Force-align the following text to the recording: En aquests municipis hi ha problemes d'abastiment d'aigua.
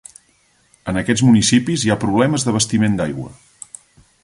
En 0.93 0.97
aquests 1.01 1.23
municipis 1.27 1.85
hi 1.87 1.93
ha 1.95 1.99
problemes 2.05 2.47
d'abastiment 2.47 2.99
d'aigua. 3.03 3.31